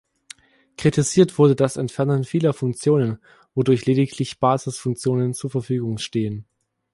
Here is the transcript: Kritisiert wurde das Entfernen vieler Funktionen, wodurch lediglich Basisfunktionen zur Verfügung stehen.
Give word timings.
Kritisiert 0.77 1.37
wurde 1.37 1.55
das 1.55 1.77
Entfernen 1.77 2.23
vieler 2.23 2.53
Funktionen, 2.53 3.19
wodurch 3.53 3.85
lediglich 3.85 4.39
Basisfunktionen 4.39 5.35
zur 5.35 5.51
Verfügung 5.51 5.99
stehen. 5.99 6.47